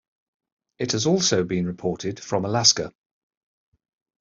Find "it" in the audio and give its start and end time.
0.79-0.93